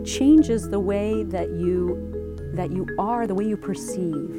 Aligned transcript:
it 0.00 0.06
changes 0.06 0.68
the 0.68 0.80
way 0.80 1.22
that 1.24 1.50
you 1.50 2.06
that 2.54 2.72
you 2.72 2.86
are, 2.98 3.26
the 3.26 3.34
way 3.34 3.44
you 3.44 3.56
perceive. 3.56 4.38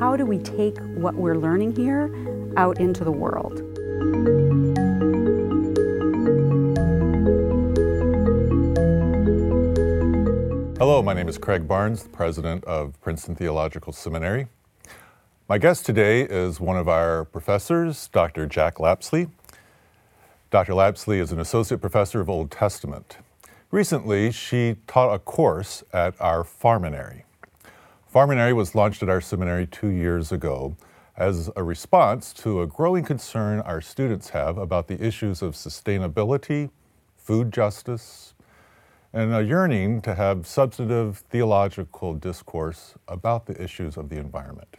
How 0.00 0.16
do 0.16 0.24
we 0.24 0.38
take 0.38 0.78
what 0.94 1.14
we're 1.14 1.36
learning 1.36 1.76
here 1.76 2.10
out 2.56 2.80
into 2.80 3.04
the 3.04 3.12
world? 3.12 3.58
Hello, 10.78 11.02
my 11.02 11.12
name 11.12 11.28
is 11.28 11.38
Craig 11.38 11.68
Barnes, 11.68 12.04
the 12.04 12.08
president 12.08 12.64
of 12.64 12.98
Princeton 13.00 13.34
Theological 13.34 13.92
Seminary. 13.92 14.46
My 15.48 15.58
guest 15.58 15.84
today 15.84 16.22
is 16.22 16.60
one 16.60 16.76
of 16.76 16.88
our 16.88 17.24
professors, 17.24 18.08
Dr. 18.08 18.46
Jack 18.46 18.76
Lapsley. 18.76 19.28
Dr. 20.50 20.72
Lapsley 20.72 21.20
is 21.20 21.30
an 21.30 21.40
associate 21.40 21.82
professor 21.82 22.22
of 22.22 22.30
Old 22.30 22.50
Testament. 22.50 23.18
Recently, 23.70 24.32
she 24.32 24.76
taught 24.86 25.12
a 25.12 25.18
course 25.18 25.84
at 25.92 26.18
our 26.18 26.42
Farminary. 26.42 27.24
Farminary 28.06 28.54
was 28.54 28.74
launched 28.74 29.02
at 29.02 29.10
our 29.10 29.20
seminary 29.20 29.66
two 29.66 29.88
years 29.88 30.32
ago 30.32 30.74
as 31.18 31.50
a 31.54 31.62
response 31.62 32.32
to 32.32 32.62
a 32.62 32.66
growing 32.66 33.04
concern 33.04 33.60
our 33.60 33.82
students 33.82 34.30
have 34.30 34.56
about 34.56 34.88
the 34.88 35.04
issues 35.06 35.42
of 35.42 35.52
sustainability, 35.52 36.70
food 37.14 37.52
justice, 37.52 38.32
and 39.12 39.34
a 39.34 39.42
yearning 39.42 40.00
to 40.00 40.14
have 40.14 40.46
substantive 40.46 41.18
theological 41.28 42.14
discourse 42.14 42.94
about 43.06 43.44
the 43.44 43.62
issues 43.62 43.98
of 43.98 44.08
the 44.08 44.16
environment. 44.16 44.78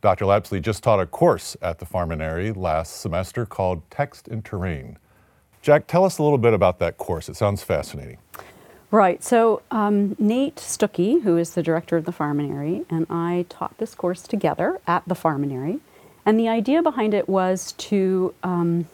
Dr. 0.00 0.26
Lapsley 0.26 0.62
just 0.62 0.84
taught 0.84 1.00
a 1.00 1.06
course 1.06 1.56
at 1.60 1.80
the 1.80 1.86
Farminary 1.86 2.52
last 2.52 3.00
semester 3.00 3.44
called 3.44 3.82
Text 3.90 4.28
and 4.28 4.44
Terrain. 4.44 4.96
Jack, 5.60 5.88
tell 5.88 6.04
us 6.04 6.18
a 6.18 6.22
little 6.22 6.38
bit 6.38 6.54
about 6.54 6.78
that 6.78 6.98
course. 6.98 7.28
It 7.28 7.34
sounds 7.34 7.64
fascinating. 7.64 8.18
Right. 8.92 9.22
So 9.22 9.60
um, 9.70 10.14
Nate 10.18 10.58
Stucky, 10.58 11.18
who 11.18 11.36
is 11.36 11.50
the 11.50 11.62
director 11.62 11.96
of 11.96 12.04
the 12.04 12.12
Farminary, 12.12 12.86
and 12.88 13.06
I 13.10 13.44
taught 13.48 13.76
this 13.78 13.94
course 13.94 14.22
together 14.22 14.80
at 14.86 15.02
the 15.06 15.14
Farminary. 15.14 15.80
And 16.24 16.38
the 16.38 16.48
idea 16.48 16.82
behind 16.82 17.12
it 17.12 17.28
was 17.28 17.72
to 17.72 18.34
um, 18.42 18.86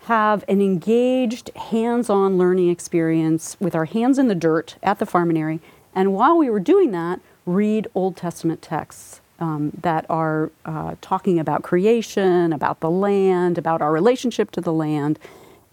have 0.00 0.44
an 0.48 0.60
engaged, 0.60 1.50
hands 1.56 2.10
on 2.10 2.36
learning 2.36 2.70
experience 2.70 3.56
with 3.60 3.74
our 3.74 3.84
hands 3.84 4.18
in 4.18 4.28
the 4.28 4.34
dirt 4.34 4.76
at 4.82 4.98
the 4.98 5.06
Farminary. 5.06 5.60
And 5.94 6.12
while 6.12 6.36
we 6.36 6.50
were 6.50 6.60
doing 6.60 6.90
that, 6.90 7.20
read 7.46 7.86
Old 7.94 8.16
Testament 8.16 8.60
texts 8.60 9.20
um, 9.40 9.72
that 9.82 10.06
are 10.08 10.50
uh, 10.64 10.94
talking 11.00 11.38
about 11.38 11.62
creation, 11.62 12.52
about 12.52 12.80
the 12.80 12.90
land, 12.90 13.58
about 13.58 13.82
our 13.82 13.92
relationship 13.92 14.50
to 14.52 14.60
the 14.60 14.72
land. 14.72 15.18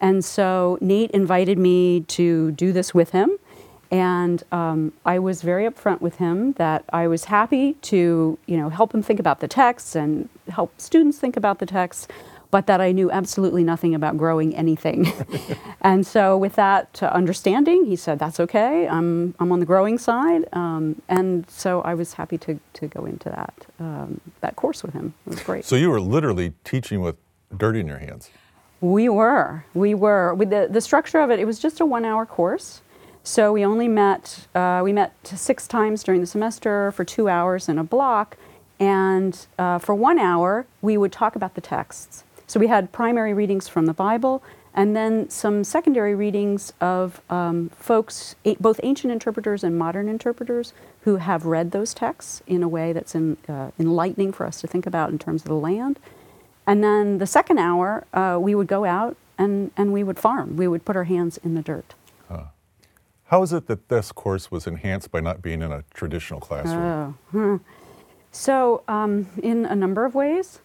And 0.00 0.24
so 0.24 0.78
Nate 0.80 1.10
invited 1.12 1.58
me 1.58 2.00
to 2.00 2.50
do 2.52 2.72
this 2.72 2.92
with 2.92 3.10
him. 3.10 3.38
And 3.92 4.42
um, 4.50 4.94
I 5.04 5.18
was 5.18 5.42
very 5.42 5.68
upfront 5.68 6.00
with 6.00 6.16
him 6.16 6.54
that 6.54 6.84
I 6.92 7.06
was 7.06 7.26
happy 7.26 7.74
to, 7.82 8.38
you 8.46 8.56
know, 8.56 8.70
help 8.70 8.94
him 8.94 9.02
think 9.02 9.20
about 9.20 9.40
the 9.40 9.48
texts 9.48 9.94
and 9.94 10.30
help 10.48 10.80
students 10.80 11.18
think 11.18 11.36
about 11.36 11.58
the 11.58 11.66
texts, 11.66 12.08
but 12.52 12.66
that 12.66 12.82
I 12.82 12.92
knew 12.92 13.10
absolutely 13.10 13.64
nothing 13.64 13.94
about 13.94 14.18
growing 14.18 14.54
anything. 14.54 15.10
and 15.80 16.06
so, 16.06 16.36
with 16.36 16.54
that 16.56 17.02
understanding, 17.02 17.86
he 17.86 17.96
said, 17.96 18.18
That's 18.20 18.38
okay. 18.38 18.86
I'm, 18.86 19.34
I'm 19.40 19.50
on 19.50 19.58
the 19.58 19.66
growing 19.66 19.98
side. 19.98 20.44
Um, 20.52 21.00
and 21.08 21.48
so, 21.50 21.80
I 21.80 21.94
was 21.94 22.12
happy 22.12 22.38
to, 22.38 22.60
to 22.74 22.86
go 22.86 23.06
into 23.06 23.30
that, 23.30 23.54
um, 23.80 24.20
that 24.42 24.54
course 24.54 24.84
with 24.84 24.92
him. 24.92 25.14
It 25.26 25.30
was 25.30 25.42
great. 25.42 25.64
So, 25.64 25.76
you 25.76 25.90
were 25.90 26.00
literally 26.00 26.52
teaching 26.62 27.00
with 27.00 27.16
dirt 27.56 27.74
in 27.74 27.88
your 27.88 27.98
hands. 27.98 28.30
We 28.82 29.08
were. 29.08 29.64
We 29.72 29.94
were. 29.94 30.34
With 30.34 30.50
the, 30.50 30.68
the 30.70 30.82
structure 30.82 31.20
of 31.20 31.30
it, 31.30 31.40
it 31.40 31.46
was 31.46 31.58
just 31.58 31.80
a 31.80 31.86
one 31.86 32.04
hour 32.04 32.26
course. 32.26 32.82
So, 33.24 33.54
we 33.54 33.64
only 33.64 33.88
met, 33.88 34.46
uh, 34.54 34.82
we 34.84 34.92
met 34.92 35.14
six 35.24 35.66
times 35.66 36.02
during 36.02 36.20
the 36.20 36.26
semester 36.26 36.92
for 36.92 37.02
two 37.02 37.30
hours 37.30 37.66
in 37.66 37.78
a 37.78 37.84
block. 37.84 38.36
And 38.78 39.46
uh, 39.58 39.78
for 39.78 39.94
one 39.94 40.18
hour, 40.18 40.66
we 40.82 40.98
would 40.98 41.12
talk 41.12 41.34
about 41.34 41.54
the 41.54 41.60
texts. 41.62 42.24
So 42.52 42.60
we 42.60 42.66
had 42.66 42.92
primary 42.92 43.32
readings 43.32 43.66
from 43.66 43.86
the 43.86 43.94
Bible 43.94 44.42
and 44.74 44.94
then 44.94 45.30
some 45.30 45.64
secondary 45.64 46.14
readings 46.14 46.74
of 46.82 47.22
um, 47.30 47.70
folks, 47.70 48.34
both 48.60 48.78
ancient 48.82 49.10
interpreters 49.10 49.64
and 49.64 49.78
modern 49.78 50.06
interpreters, 50.06 50.74
who 51.04 51.16
have 51.16 51.46
read 51.46 51.70
those 51.70 51.94
texts 51.94 52.42
in 52.46 52.62
a 52.62 52.68
way 52.68 52.92
that's 52.92 53.14
in, 53.14 53.38
uh, 53.48 53.70
enlightening 53.78 54.32
for 54.32 54.44
us 54.44 54.60
to 54.60 54.66
think 54.66 54.84
about 54.84 55.08
in 55.08 55.18
terms 55.18 55.40
of 55.40 55.48
the 55.48 55.54
land. 55.54 55.98
And 56.66 56.84
then 56.84 57.16
the 57.16 57.26
second 57.26 57.56
hour, 57.56 58.04
uh, 58.12 58.36
we 58.38 58.54
would 58.54 58.66
go 58.66 58.84
out 58.84 59.16
and, 59.38 59.70
and 59.74 59.90
we 59.90 60.04
would 60.04 60.18
farm. 60.18 60.58
We 60.58 60.68
would 60.68 60.84
put 60.84 60.94
our 60.94 61.04
hands 61.04 61.38
in 61.38 61.54
the 61.54 61.62
dirt. 61.62 61.94
Huh. 62.28 62.44
How 63.28 63.42
is 63.42 63.54
it 63.54 63.66
that 63.68 63.88
this 63.88 64.12
course 64.12 64.50
was 64.50 64.66
enhanced 64.66 65.10
by 65.10 65.20
not 65.20 65.40
being 65.40 65.62
in 65.62 65.72
a 65.72 65.84
traditional 65.94 66.40
classroom? 66.40 67.18
Oh. 67.32 67.60
So, 68.30 68.82
um, 68.88 69.28
in 69.42 69.64
a 69.64 69.74
number 69.74 70.04
of 70.04 70.14
ways. 70.14 70.60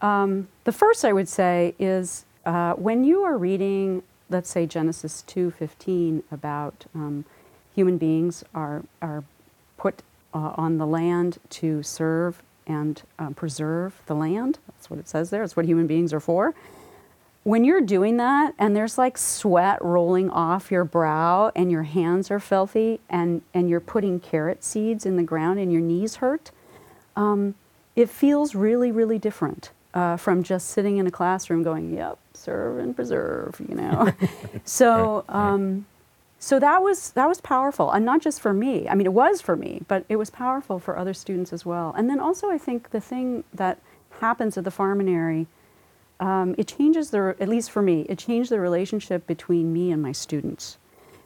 Um, 0.00 0.48
the 0.64 0.72
first 0.72 1.04
I 1.04 1.12
would 1.12 1.28
say 1.28 1.74
is 1.78 2.24
uh, 2.44 2.74
when 2.74 3.04
you 3.04 3.22
are 3.22 3.36
reading, 3.36 4.02
let's 4.28 4.50
say 4.50 4.66
Genesis 4.66 5.24
2:15 5.26 6.22
about 6.30 6.86
um, 6.94 7.24
human 7.74 7.98
beings 7.98 8.44
are 8.54 8.84
are 9.00 9.24
put 9.76 10.02
uh, 10.34 10.52
on 10.56 10.78
the 10.78 10.86
land 10.86 11.38
to 11.50 11.82
serve 11.82 12.42
and 12.66 13.02
uh, 13.18 13.30
preserve 13.30 14.02
the 14.06 14.14
land. 14.14 14.58
That's 14.66 14.90
what 14.90 14.98
it 14.98 15.08
says 15.08 15.30
there. 15.30 15.40
That's 15.40 15.56
what 15.56 15.66
human 15.66 15.86
beings 15.86 16.12
are 16.12 16.20
for. 16.20 16.54
When 17.44 17.62
you're 17.62 17.80
doing 17.80 18.16
that 18.16 18.54
and 18.58 18.74
there's 18.74 18.98
like 18.98 19.16
sweat 19.16 19.82
rolling 19.82 20.30
off 20.30 20.72
your 20.72 20.84
brow 20.84 21.52
and 21.54 21.70
your 21.70 21.84
hands 21.84 22.28
are 22.28 22.40
filthy 22.40 22.98
and, 23.08 23.42
and 23.54 23.70
you're 23.70 23.78
putting 23.78 24.18
carrot 24.18 24.64
seeds 24.64 25.06
in 25.06 25.16
the 25.16 25.22
ground 25.22 25.60
and 25.60 25.72
your 25.72 25.80
knees 25.80 26.16
hurt, 26.16 26.50
um, 27.14 27.54
it 27.94 28.10
feels 28.10 28.56
really, 28.56 28.90
really 28.90 29.18
different 29.18 29.70
uh, 29.96 30.14
from 30.14 30.42
just 30.42 30.68
sitting 30.68 30.98
in 30.98 31.06
a 31.06 31.10
classroom 31.10 31.62
going, 31.62 31.94
"Yep, 31.94 32.18
serve 32.34 32.78
and 32.78 32.94
preserve," 32.94 33.58
you 33.66 33.74
know. 33.74 34.12
so, 34.64 35.24
um, 35.30 35.86
so 36.38 36.60
that 36.60 36.82
was 36.82 37.12
that 37.12 37.26
was 37.26 37.40
powerful, 37.40 37.90
and 37.90 38.04
not 38.04 38.20
just 38.20 38.42
for 38.42 38.52
me. 38.52 38.86
I 38.90 38.94
mean, 38.94 39.06
it 39.06 39.14
was 39.14 39.40
for 39.40 39.56
me, 39.56 39.80
but 39.88 40.04
it 40.10 40.16
was 40.16 40.28
powerful 40.28 40.78
for 40.78 40.98
other 40.98 41.14
students 41.14 41.50
as 41.50 41.64
well. 41.64 41.94
And 41.96 42.10
then 42.10 42.20
also, 42.20 42.50
I 42.50 42.58
think 42.58 42.90
the 42.90 43.00
thing 43.00 43.44
that 43.54 43.78
happens 44.20 44.58
at 44.58 44.64
the 44.64 44.70
Farminary, 44.70 45.46
um, 46.20 46.54
it 46.58 46.68
changes 46.68 47.10
the 47.10 47.34
at 47.40 47.48
least 47.48 47.70
for 47.70 47.80
me, 47.80 48.02
it 48.02 48.18
changed 48.18 48.50
the 48.50 48.60
relationship 48.60 49.26
between 49.26 49.72
me 49.72 49.90
and 49.90 50.02
my 50.02 50.12
students. 50.12 50.76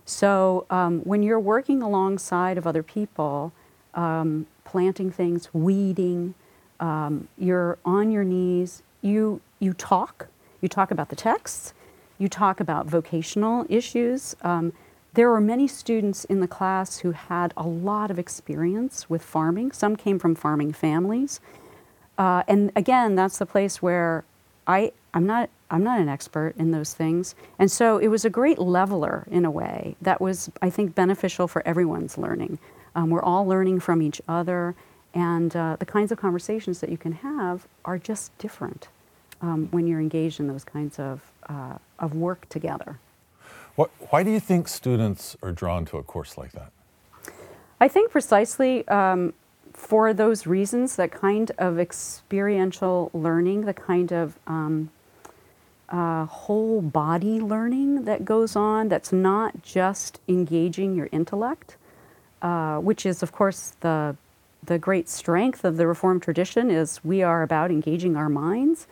So 0.04 0.66
um, 0.70 1.00
when 1.00 1.24
you're 1.24 1.40
working 1.40 1.82
alongside 1.82 2.56
of 2.56 2.68
other 2.68 2.84
people, 2.84 3.52
um, 3.94 4.46
planting 4.64 5.10
things, 5.10 5.52
weeding, 5.52 6.34
um, 6.80 7.28
you're 7.38 7.78
on 7.84 8.10
your 8.10 8.24
knees, 8.24 8.82
you, 9.02 9.40
you 9.58 9.72
talk, 9.74 10.26
you 10.60 10.68
talk 10.68 10.90
about 10.90 11.08
the 11.08 11.16
texts, 11.16 11.74
you 12.18 12.28
talk 12.28 12.60
about 12.60 12.86
vocational 12.86 13.64
issues. 13.68 14.34
Um, 14.42 14.72
there 15.14 15.28
were 15.28 15.40
many 15.40 15.66
students 15.66 16.24
in 16.24 16.40
the 16.40 16.48
class 16.48 16.98
who 16.98 17.12
had 17.12 17.52
a 17.56 17.66
lot 17.66 18.10
of 18.10 18.18
experience 18.18 19.10
with 19.10 19.22
farming. 19.22 19.72
Some 19.72 19.96
came 19.96 20.18
from 20.18 20.34
farming 20.34 20.72
families. 20.72 21.40
Uh, 22.16 22.42
and 22.46 22.70
again, 22.76 23.16
that's 23.16 23.38
the 23.38 23.46
place 23.46 23.82
where 23.82 24.24
I, 24.66 24.92
I'm, 25.14 25.26
not, 25.26 25.50
I'm 25.70 25.82
not 25.82 25.98
an 26.00 26.08
expert 26.08 26.54
in 26.56 26.70
those 26.70 26.94
things. 26.94 27.34
And 27.58 27.70
so 27.70 27.98
it 27.98 28.08
was 28.08 28.24
a 28.24 28.30
great 28.30 28.58
leveler 28.58 29.26
in 29.30 29.44
a 29.44 29.50
way 29.50 29.96
that 30.02 30.20
was, 30.20 30.50
I 30.62 30.70
think, 30.70 30.94
beneficial 30.94 31.48
for 31.48 31.66
everyone's 31.66 32.16
learning. 32.18 32.58
Um, 32.94 33.10
we're 33.10 33.22
all 33.22 33.46
learning 33.46 33.80
from 33.80 34.02
each 34.02 34.20
other. 34.28 34.74
And 35.14 35.54
uh, 35.56 35.76
the 35.78 35.86
kinds 35.86 36.12
of 36.12 36.18
conversations 36.18 36.80
that 36.80 36.90
you 36.90 36.96
can 36.96 37.12
have 37.12 37.66
are 37.84 37.98
just 37.98 38.36
different 38.38 38.88
um, 39.42 39.68
when 39.70 39.86
you're 39.86 40.00
engaged 40.00 40.40
in 40.40 40.46
those 40.46 40.64
kinds 40.64 40.98
of, 40.98 41.20
uh, 41.48 41.78
of 41.98 42.14
work 42.14 42.48
together. 42.48 42.98
What, 43.74 43.90
why 44.10 44.22
do 44.22 44.30
you 44.30 44.40
think 44.40 44.68
students 44.68 45.36
are 45.42 45.52
drawn 45.52 45.84
to 45.86 45.96
a 45.96 46.02
course 46.02 46.36
like 46.36 46.52
that? 46.52 46.70
I 47.80 47.88
think 47.88 48.10
precisely 48.10 48.86
um, 48.88 49.32
for 49.72 50.12
those 50.12 50.46
reasons, 50.46 50.96
that 50.96 51.10
kind 51.10 51.50
of 51.58 51.78
experiential 51.78 53.10
learning, 53.14 53.62
the 53.62 53.74
kind 53.74 54.12
of 54.12 54.38
um, 54.46 54.90
uh, 55.88 56.26
whole 56.26 56.82
body 56.82 57.40
learning 57.40 58.04
that 58.04 58.24
goes 58.24 58.54
on, 58.54 58.88
that's 58.88 59.12
not 59.12 59.62
just 59.62 60.20
engaging 60.28 60.94
your 60.94 61.08
intellect, 61.10 61.76
uh, 62.42 62.78
which 62.78 63.06
is, 63.06 63.22
of 63.22 63.32
course, 63.32 63.72
the 63.80 64.14
the 64.62 64.78
great 64.78 65.08
strength 65.08 65.64
of 65.64 65.76
the 65.76 65.86
Reformed 65.86 66.22
tradition 66.22 66.70
is 66.70 67.02
we 67.04 67.22
are 67.22 67.42
about 67.42 67.70
engaging 67.70 68.16
our 68.16 68.28
minds 68.28 68.86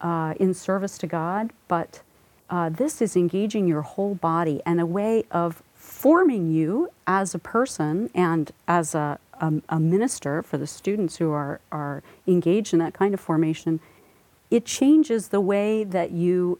uh, 0.00 0.34
in 0.38 0.54
service 0.54 0.96
to 0.98 1.06
God, 1.06 1.52
but 1.66 2.02
uh, 2.50 2.68
this 2.68 3.02
is 3.02 3.16
engaging 3.16 3.66
your 3.66 3.82
whole 3.82 4.14
body 4.14 4.62
and 4.64 4.80
a 4.80 4.86
way 4.86 5.24
of 5.30 5.62
forming 5.74 6.52
you 6.52 6.90
as 7.06 7.34
a 7.34 7.38
person 7.38 8.10
and 8.14 8.52
as 8.66 8.94
a, 8.94 9.18
a, 9.40 9.52
a 9.68 9.80
minister 9.80 10.42
for 10.42 10.56
the 10.56 10.66
students 10.66 11.16
who 11.16 11.30
are, 11.30 11.60
are 11.72 12.02
engaged 12.26 12.72
in 12.72 12.78
that 12.78 12.94
kind 12.94 13.12
of 13.12 13.20
formation. 13.20 13.80
It 14.50 14.64
changes 14.64 15.28
the 15.28 15.40
way 15.40 15.84
that 15.84 16.10
you 16.10 16.58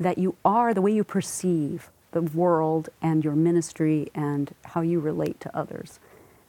that 0.00 0.18
you 0.18 0.34
are, 0.44 0.74
the 0.74 0.82
way 0.82 0.92
you 0.92 1.04
perceive 1.04 1.88
the 2.10 2.22
world 2.22 2.88
and 3.00 3.24
your 3.24 3.34
ministry 3.34 4.08
and 4.14 4.54
how 4.64 4.80
you 4.80 4.98
relate 4.98 5.38
to 5.40 5.56
others. 5.56 6.00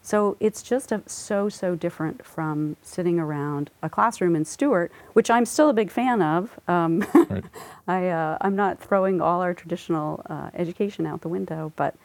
So 0.06 0.38
it's 0.40 0.62
just 0.62 0.92
a, 0.92 1.02
so, 1.08 1.50
so 1.50 1.76
different 1.76 2.24
from 2.24 2.78
sitting 2.84 3.20
around 3.20 3.72
a 3.82 3.90
classroom 3.90 4.36
in 4.36 4.46
Stuart, 4.46 4.92
which 5.14 5.32
I'm 5.32 5.48
still 5.48 5.68
a 5.68 5.74
big 5.74 5.90
fan 5.90 6.22
of. 6.22 6.60
Um, 6.68 7.04
Right. 7.28 7.44
I, 7.88 8.10
uh, 8.10 8.38
I'm 8.40 8.56
not 8.56 8.80
throwing 8.80 9.20
all 9.20 9.42
our 9.42 9.56
traditional 9.56 10.22
uh, 10.30 10.52
education 10.54 11.08
out 11.08 11.22
the 11.22 11.28
window, 11.28 11.74
but, 11.76 11.96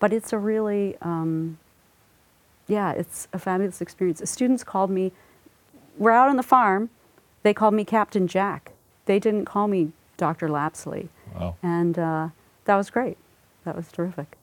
but 0.00 0.12
it's 0.12 0.34
a 0.34 0.38
really, 0.38 0.98
um, 1.00 1.56
yeah, 2.68 2.92
it's 2.92 3.26
a 3.32 3.38
fabulous 3.38 3.80
experience. 3.80 4.20
Students 4.28 4.62
called 4.62 4.90
me, 4.90 5.10
we're 5.96 6.10
out 6.10 6.28
on 6.28 6.36
the 6.36 6.42
farm, 6.42 6.90
they 7.42 7.54
called 7.54 7.72
me 7.72 7.86
Captain 7.86 8.28
Jack. 8.28 8.72
They 9.06 9.18
didn't 9.18 9.46
call 9.46 9.66
me 9.66 9.92
Dr. 10.18 10.48
Lapsley. 10.48 11.08
Wow. 11.34 11.56
And 11.62 11.98
uh, 11.98 12.28
that 12.66 12.76
was 12.76 12.90
great. 12.90 13.16
That 13.64 13.76
was 13.76 13.90
terrific. 13.90 14.36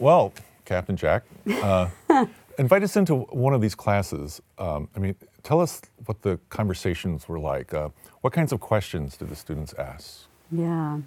Well, 0.00 0.32
Captain 0.68 0.96
Jack, 0.96 1.24
uh, 1.62 1.88
invite 2.58 2.82
us 2.82 2.94
into 2.94 3.16
one 3.16 3.54
of 3.54 3.62
these 3.62 3.74
classes. 3.74 4.42
Um, 4.58 4.88
I 4.94 4.98
mean, 4.98 5.14
tell 5.42 5.62
us 5.62 5.80
what 6.04 6.20
the 6.20 6.38
conversations 6.50 7.26
were 7.26 7.38
like. 7.38 7.72
Uh, 7.72 7.88
what 8.20 8.34
kinds 8.34 8.52
of 8.52 8.60
questions 8.60 9.16
did 9.16 9.30
the 9.30 9.36
students 9.36 9.72
ask? 9.78 10.26
Yeah. 10.52 10.98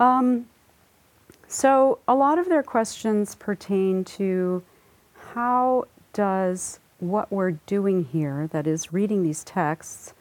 Um, 0.00 0.48
so 1.46 2.00
a 2.08 2.14
lot 2.14 2.40
of 2.40 2.48
their 2.48 2.64
questions 2.64 3.36
pertain 3.36 4.04
to 4.04 4.64
how 5.34 5.84
does 6.12 6.80
what 6.98 7.30
we're 7.30 7.52
doing 7.52 8.04
here, 8.04 8.48
that 8.48 8.66
is, 8.66 8.92
reading 8.92 9.22
these 9.22 9.44
texts 9.44 10.12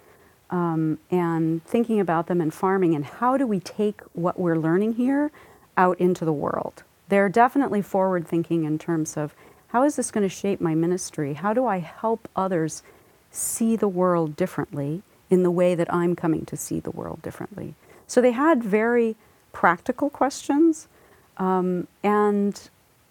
um, 0.51 0.99
and 1.09 1.63
thinking 1.65 1.99
about 1.99 2.27
them 2.27 2.41
and 2.41 2.53
farming, 2.53 2.94
and 2.94 3.05
how 3.05 3.38
do 3.38 3.47
we 3.47 3.59
take 3.59 4.01
what 4.13 4.39
we're 4.39 4.55
learning 4.55 4.94
here 4.94 5.31
out 5.75 5.99
into 5.99 6.23
the 6.23 6.33
world? 6.33 6.83
They're 7.09 7.30
definitely 7.30 7.81
forward 7.81 8.27
thinking 8.27 8.63
in 8.63 8.77
terms 8.77 9.18
of 9.18 9.33
how 9.68 9.83
is 9.83 9.95
this 9.95 10.12
going 10.12 10.27
to 10.27 10.33
shape 10.33 10.62
my 10.62 10.75
ministry? 10.75 11.33
How 11.33 11.54
do 11.54 11.65
I 11.65 11.80
help 11.80 12.27
others 12.36 12.83
see 13.31 13.75
the 13.75 13.88
world 13.88 14.36
differently 14.36 15.04
in 15.30 15.44
the 15.44 15.51
way 15.51 15.75
that 15.75 15.94
I'm 15.94 16.15
coming 16.15 16.45
to 16.45 16.56
see 16.56 16.80
the 16.80 16.92
world 16.92 17.21
differently? 17.21 17.75
So 18.07 18.21
they 18.21 18.31
had 18.31 18.63
very 18.63 19.15
practical 19.51 20.09
questions 20.09 20.88
um, 21.38 21.88
and 22.04 22.69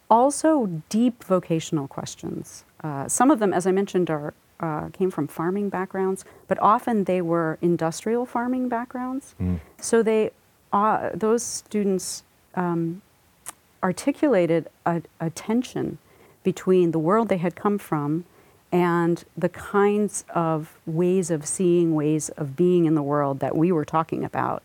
also 0.09 0.81
deep 0.89 1.23
vocational 1.23 1.87
questions. 1.87 2.65
Uh, 2.83 3.07
some 3.07 3.29
of 3.29 3.39
them, 3.39 3.53
as 3.53 3.67
I 3.67 3.71
mentioned, 3.71 4.09
are 4.09 4.33
uh, 4.59 4.89
came 4.89 5.11
from 5.11 5.27
farming 5.27 5.69
backgrounds, 5.69 6.25
but 6.47 6.57
often 6.59 7.03
they 7.03 7.21
were 7.21 7.59
industrial 7.61 8.25
farming 8.25 8.67
backgrounds. 8.67 9.35
So 9.79 10.01
they, 10.01 10.31
uh, 10.73 11.11
those 11.13 11.43
students 11.43 12.23
um, 12.55 13.03
articulated 13.83 14.67
a, 14.85 15.01
a 15.19 15.29
tension 15.29 15.97
between 16.43 16.91
the 16.91 16.99
world 16.99 17.29
they 17.29 17.37
had 17.37 17.55
come 17.55 17.77
from 17.77 18.25
and 18.71 19.23
the 19.37 19.49
kinds 19.49 20.25
of 20.33 20.77
ways 20.85 21.31
of 21.31 21.45
seeing, 21.45 21.95
ways 21.95 22.29
of 22.29 22.55
being 22.55 22.85
in 22.85 22.95
the 22.95 23.03
world 23.03 23.39
that 23.39 23.55
we 23.55 23.71
were 23.71 23.85
talking 23.85 24.23
about 24.23 24.61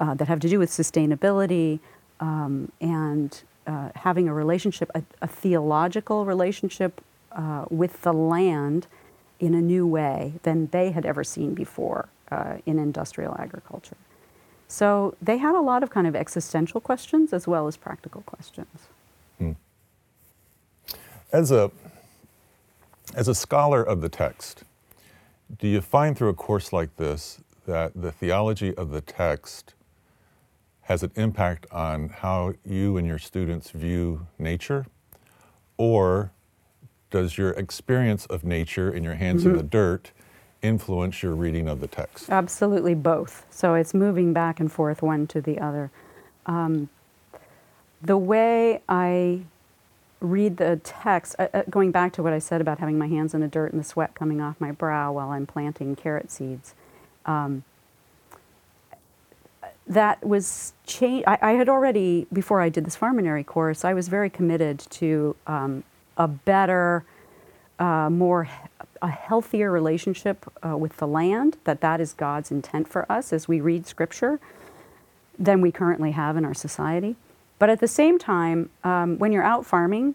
uh, 0.00 0.14
that 0.14 0.28
have 0.28 0.40
to 0.40 0.48
do 0.48 0.58
with 0.58 0.70
sustainability 0.70 1.78
um, 2.20 2.70
and 2.80 3.42
uh, 3.66 3.90
having 3.94 4.28
a 4.28 4.34
relationship, 4.34 4.90
a, 4.94 5.02
a 5.22 5.26
theological 5.26 6.24
relationship 6.24 7.00
uh, 7.32 7.64
with 7.70 8.02
the 8.02 8.12
land 8.12 8.86
in 9.40 9.54
a 9.54 9.60
new 9.60 9.86
way 9.86 10.34
than 10.42 10.66
they 10.68 10.90
had 10.90 11.04
ever 11.06 11.24
seen 11.24 11.54
before 11.54 12.08
uh, 12.30 12.56
in 12.66 12.78
industrial 12.78 13.36
agriculture. 13.38 13.96
So 14.68 15.14
they 15.20 15.38
had 15.38 15.54
a 15.54 15.60
lot 15.60 15.82
of 15.82 15.90
kind 15.90 16.06
of 16.06 16.16
existential 16.16 16.80
questions 16.80 17.32
as 17.32 17.46
well 17.46 17.66
as 17.66 17.76
practical 17.76 18.22
questions. 18.22 18.88
Hmm. 19.38 19.52
As 21.32 21.50
a 21.50 21.70
as 23.14 23.28
a 23.28 23.34
scholar 23.34 23.82
of 23.82 24.00
the 24.00 24.08
text, 24.08 24.64
do 25.58 25.68
you 25.68 25.80
find 25.80 26.16
through 26.16 26.30
a 26.30 26.34
course 26.34 26.72
like 26.72 26.96
this 26.96 27.40
that 27.66 27.92
the 27.94 28.10
theology 28.10 28.74
of 28.74 28.90
the 28.90 29.00
text 29.00 29.74
has 30.82 31.02
an 31.02 31.10
impact 31.14 31.66
on 31.70 32.08
how 32.08 32.54
you 32.64 32.96
and 32.96 33.06
your 33.06 33.18
students 33.18 33.70
view 33.70 34.26
nature? 34.38 34.86
Or 35.76 36.32
does 37.10 37.38
your 37.38 37.50
experience 37.50 38.26
of 38.26 38.44
nature 38.44 38.90
in 38.90 39.04
your 39.04 39.14
hands 39.14 39.44
in 39.44 39.52
mm-hmm. 39.52 39.58
the 39.58 39.64
dirt 39.64 40.12
influence 40.64 41.22
your 41.22 41.34
reading 41.34 41.68
of 41.68 41.80
the 41.80 41.86
text? 41.86 42.30
Absolutely 42.30 42.94
both. 42.94 43.46
So 43.50 43.74
it's 43.74 43.94
moving 43.94 44.32
back 44.32 44.58
and 44.58 44.72
forth 44.72 45.02
one 45.02 45.26
to 45.28 45.40
the 45.40 45.58
other. 45.58 45.90
Um, 46.46 46.88
the 48.02 48.16
way 48.16 48.80
I 48.88 49.42
read 50.20 50.56
the 50.56 50.80
text, 50.82 51.36
uh, 51.38 51.48
uh, 51.52 51.62
going 51.68 51.90
back 51.90 52.12
to 52.14 52.22
what 52.22 52.32
I 52.32 52.38
said 52.38 52.60
about 52.60 52.78
having 52.78 52.98
my 52.98 53.06
hands 53.06 53.34
in 53.34 53.40
the 53.40 53.48
dirt 53.48 53.72
and 53.72 53.80
the 53.80 53.84
sweat 53.84 54.14
coming 54.14 54.40
off 54.40 54.56
my 54.58 54.72
brow 54.72 55.12
while 55.12 55.30
I'm 55.30 55.46
planting 55.46 55.94
carrot 55.96 56.30
seeds, 56.30 56.74
um, 57.26 57.64
that 59.86 60.24
was 60.24 60.72
change. 60.86 61.24
I, 61.26 61.38
I 61.42 61.52
had 61.52 61.68
already 61.68 62.26
before 62.32 62.60
I 62.60 62.70
did 62.70 62.86
this 62.86 62.96
farminary 62.96 63.44
course, 63.44 63.84
I 63.84 63.92
was 63.92 64.08
very 64.08 64.30
committed 64.30 64.78
to 64.78 65.36
um, 65.46 65.84
a 66.16 66.26
better, 66.26 67.04
uh, 67.78 68.08
more, 68.10 68.48
a 69.02 69.08
healthier 69.08 69.70
relationship 69.70 70.50
uh, 70.66 70.76
with 70.76 70.96
the 70.96 71.06
land. 71.06 71.56
That 71.64 71.80
that 71.80 72.00
is 72.00 72.12
God's 72.12 72.50
intent 72.50 72.88
for 72.88 73.10
us 73.10 73.32
as 73.32 73.48
we 73.48 73.60
read 73.60 73.86
Scripture 73.86 74.40
than 75.38 75.60
we 75.60 75.72
currently 75.72 76.12
have 76.12 76.36
in 76.36 76.44
our 76.44 76.54
society. 76.54 77.16
But 77.58 77.70
at 77.70 77.80
the 77.80 77.88
same 77.88 78.18
time, 78.18 78.70
um, 78.82 79.18
when 79.18 79.32
you're 79.32 79.42
out 79.42 79.64
farming, 79.64 80.14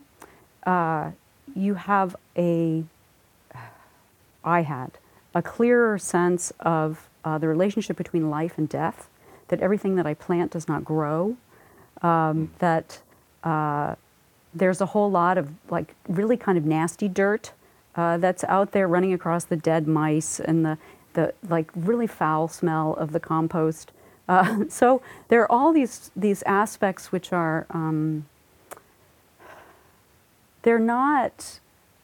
uh, 0.66 1.12
you 1.56 1.76
have 1.76 2.16
a, 2.38 2.84
I 4.44 4.62
had, 4.62 4.92
a 5.34 5.42
clearer 5.42 5.98
sense 5.98 6.52
of 6.60 7.10
uh, 7.24 7.38
the 7.38 7.48
relationship 7.48 7.98
between 7.98 8.30
life 8.30 8.58
and 8.58 8.68
death, 8.68 9.10
that 9.50 9.60
everything 9.62 9.96
that 9.96 10.06
I 10.06 10.14
plant 10.14 10.52
does 10.52 10.68
not 10.68 10.86
grow, 10.86 11.38
um, 12.02 12.52
that 12.60 13.00
uh, 13.44 13.96
there's 14.54 14.82
a 14.82 14.88
whole 14.88 15.10
lot 15.12 15.38
of 15.38 15.50
like 15.70 15.96
really 16.08 16.38
kind 16.38 16.58
of 16.58 16.66
nasty 16.66 17.08
dirt 17.08 17.52
uh, 18.00 18.18
that's 18.18 18.46
out 18.46 18.72
there 18.72 18.88
running 18.88 19.12
across 19.12 19.44
the 19.44 19.58
dead 19.58 19.86
mice 19.86 20.40
and 20.40 20.66
the, 20.66 20.78
the 21.14 21.34
like 21.50 21.70
really 21.76 22.08
foul 22.08 22.48
smell 22.48 22.94
of 22.94 23.12
the 23.12 23.20
compost. 23.20 23.92
Uh, 24.30 24.64
so 24.70 25.02
there 25.28 25.42
are 25.42 25.52
all 25.52 25.74
these 25.74 26.10
these 26.16 26.42
aspects 26.44 27.12
which 27.12 27.34
are 27.34 27.66
um, 27.72 28.26
they're 30.62 30.80
not 30.80 31.60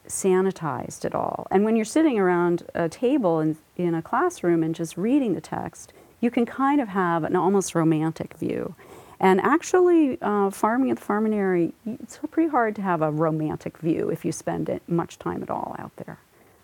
sanitized 0.05 1.05
at 1.05 1.15
all. 1.15 1.47
And 1.49 1.63
when 1.63 1.77
you're 1.77 1.85
sitting 1.85 2.19
around 2.19 2.63
a 2.75 2.89
table 2.89 3.39
in, 3.39 3.57
in 3.77 3.95
a 3.95 4.01
classroom 4.01 4.63
and 4.63 4.75
just 4.75 4.97
reading 4.97 5.33
the 5.33 5.41
text, 5.41 5.93
you 6.19 6.29
can 6.29 6.45
kind 6.45 6.81
of 6.81 6.89
have 6.89 7.23
an 7.23 7.37
almost 7.37 7.73
romantic 7.73 8.33
view. 8.35 8.75
And 9.19 9.39
actually, 9.41 10.17
uh, 10.21 10.49
farming 10.49 10.91
at 10.91 10.97
the 10.97 11.03
farminary, 11.03 11.73
it's 11.85 12.19
pretty 12.31 12.49
hard 12.49 12.75
to 12.75 12.81
have 12.81 13.01
a 13.01 13.11
romantic 13.11 13.77
view 13.77 14.09
if 14.09 14.25
you 14.25 14.31
spend 14.31 14.69
it, 14.69 14.81
much 14.87 15.17
time 15.17 15.41
at 15.41 15.49
all 15.49 15.75
out 15.79 15.95
there, 15.97 16.19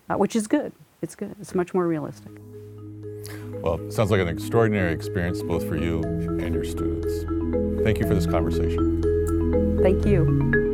uh, 0.10 0.16
which 0.16 0.36
is 0.36 0.48
good. 0.48 0.74
It's 1.02 1.16
good. 1.16 1.36
It's 1.40 1.56
much 1.56 1.74
more 1.74 1.88
realistic. 1.88 2.32
Well, 3.62 3.80
sounds 3.92 4.12
like 4.12 4.22
an 4.22 4.28
extraordinary 4.28 4.92
experience 4.94 5.42
both 5.44 5.68
for 5.68 5.78
you 5.78 6.02
and 6.04 6.54
your 6.54 6.64
students. 6.64 7.84
Thank 7.84 8.00
you 8.00 8.08
for 8.08 8.16
this 8.16 8.26
conversation. 8.26 9.02
Thank 9.82 10.06
you. 10.06 10.71